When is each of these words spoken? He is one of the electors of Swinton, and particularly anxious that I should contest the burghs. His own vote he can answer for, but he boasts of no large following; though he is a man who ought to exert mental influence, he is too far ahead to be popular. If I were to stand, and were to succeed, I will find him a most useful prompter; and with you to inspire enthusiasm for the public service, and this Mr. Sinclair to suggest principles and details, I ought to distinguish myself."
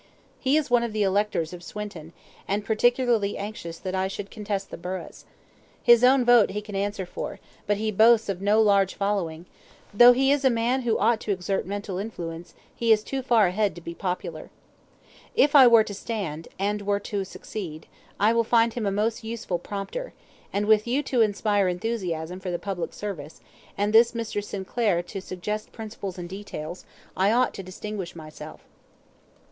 He 0.39 0.57
is 0.57 0.71
one 0.71 0.81
of 0.81 0.93
the 0.93 1.03
electors 1.03 1.53
of 1.53 1.61
Swinton, 1.61 2.11
and 2.47 2.65
particularly 2.65 3.37
anxious 3.37 3.77
that 3.77 3.93
I 3.93 4.07
should 4.07 4.31
contest 4.31 4.71
the 4.71 4.77
burghs. 4.77 5.25
His 5.83 6.03
own 6.03 6.25
vote 6.25 6.49
he 6.49 6.61
can 6.63 6.75
answer 6.75 7.05
for, 7.05 7.39
but 7.67 7.77
he 7.77 7.91
boasts 7.91 8.27
of 8.27 8.41
no 8.41 8.59
large 8.63 8.95
following; 8.95 9.45
though 9.93 10.11
he 10.13 10.31
is 10.31 10.43
a 10.43 10.49
man 10.49 10.81
who 10.81 10.97
ought 10.97 11.19
to 11.19 11.31
exert 11.31 11.67
mental 11.67 11.99
influence, 11.99 12.55
he 12.75 12.91
is 12.91 13.03
too 13.03 13.21
far 13.21 13.45
ahead 13.45 13.75
to 13.75 13.79
be 13.81 13.93
popular. 13.93 14.49
If 15.35 15.53
I 15.55 15.67
were 15.67 15.83
to 15.83 15.93
stand, 15.93 16.47
and 16.57 16.81
were 16.81 16.99
to 17.01 17.23
succeed, 17.23 17.85
I 18.19 18.33
will 18.33 18.43
find 18.43 18.73
him 18.73 18.87
a 18.87 18.91
most 18.91 19.23
useful 19.23 19.59
prompter; 19.59 20.13
and 20.51 20.65
with 20.65 20.87
you 20.87 21.03
to 21.03 21.21
inspire 21.21 21.67
enthusiasm 21.67 22.39
for 22.39 22.49
the 22.49 22.57
public 22.57 22.91
service, 22.95 23.39
and 23.77 23.93
this 23.93 24.13
Mr. 24.13 24.43
Sinclair 24.43 25.03
to 25.03 25.21
suggest 25.21 25.71
principles 25.71 26.17
and 26.17 26.27
details, 26.27 26.85
I 27.15 27.31
ought 27.31 27.53
to 27.53 27.61
distinguish 27.61 28.15
myself." 28.15 28.61